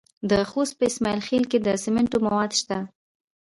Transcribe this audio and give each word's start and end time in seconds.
د 0.29 0.31
خوست 0.49 0.73
په 0.77 0.83
اسماعیل 0.89 1.21
خیل 1.27 1.43
کې 1.51 1.57
د 1.61 1.67
سمنټو 1.83 2.17
مواد 2.25 2.51
شته. 2.59 2.77